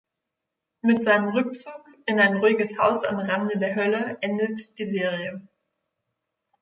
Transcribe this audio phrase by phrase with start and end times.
[0.81, 5.47] Mit seinem Rückzug in ein ruhiges Haus am Rande der Hölle endet die Serie.